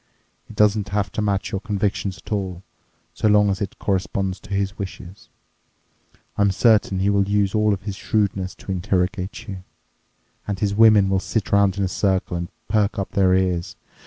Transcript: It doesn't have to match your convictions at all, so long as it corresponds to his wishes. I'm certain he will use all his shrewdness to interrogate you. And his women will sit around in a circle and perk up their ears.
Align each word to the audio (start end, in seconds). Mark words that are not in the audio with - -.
It 0.49 0.55
doesn't 0.55 0.89
have 0.89 1.11
to 1.11 1.21
match 1.21 1.51
your 1.51 1.61
convictions 1.61 2.17
at 2.17 2.31
all, 2.31 2.63
so 3.13 3.27
long 3.27 3.51
as 3.51 3.61
it 3.61 3.77
corresponds 3.77 4.39
to 4.39 4.49
his 4.51 4.75
wishes. 4.79 5.29
I'm 6.39 6.49
certain 6.49 6.97
he 6.97 7.11
will 7.11 7.29
use 7.29 7.53
all 7.53 7.75
his 7.75 7.97
shrewdness 7.97 8.55
to 8.55 8.71
interrogate 8.71 9.47
you. 9.47 9.63
And 10.47 10.57
his 10.57 10.73
women 10.73 11.07
will 11.07 11.19
sit 11.19 11.53
around 11.53 11.77
in 11.77 11.83
a 11.83 11.87
circle 11.87 12.35
and 12.35 12.49
perk 12.67 12.97
up 12.97 13.11
their 13.11 13.35
ears. 13.35 13.75